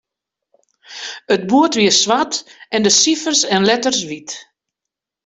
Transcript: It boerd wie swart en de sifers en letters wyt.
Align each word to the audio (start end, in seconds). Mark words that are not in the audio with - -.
It 1.33 1.41
boerd 1.49 1.73
wie 1.79 1.91
swart 2.01 2.33
en 2.75 2.81
de 2.85 2.91
sifers 3.01 3.41
en 3.53 3.67
letters 3.69 4.01
wyt. 4.09 4.31